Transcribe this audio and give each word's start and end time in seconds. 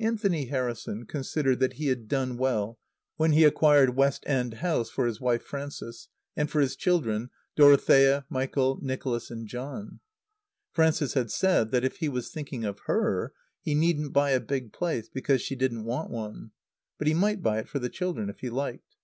Anthony 0.00 0.46
Harrison 0.46 1.04
considered 1.04 1.60
that 1.60 1.74
he 1.74 1.88
had 1.88 2.08
done 2.08 2.38
well 2.38 2.78
when 3.16 3.32
he 3.32 3.44
acquired 3.44 3.94
West 3.94 4.22
End 4.26 4.54
House 4.54 4.88
for 4.88 5.06
his 5.06 5.20
wife 5.20 5.42
Frances, 5.42 6.08
and 6.34 6.50
for 6.50 6.62
his 6.62 6.76
children, 6.76 7.28
Dorothea, 7.56 8.24
Michael, 8.30 8.78
Nicholas 8.80 9.30
and 9.30 9.46
John. 9.46 10.00
Frances 10.72 11.12
had 11.12 11.30
said 11.30 11.72
that, 11.72 11.84
if 11.84 11.98
he 11.98 12.08
was 12.08 12.30
thinking 12.30 12.64
of 12.64 12.80
her, 12.86 13.34
he 13.60 13.74
needn't 13.74 14.14
buy 14.14 14.30
a 14.30 14.40
big 14.40 14.72
place, 14.72 15.10
because 15.10 15.42
she 15.42 15.54
didn't 15.54 15.84
want 15.84 16.08
one. 16.10 16.52
But 16.96 17.06
he 17.06 17.12
might 17.12 17.42
buy 17.42 17.58
it 17.58 17.68
for 17.68 17.78
the 17.78 17.90
children 17.90 18.30
if 18.30 18.40
he 18.40 18.48
liked. 18.48 18.96